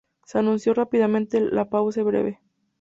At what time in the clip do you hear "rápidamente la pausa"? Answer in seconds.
0.73-2.01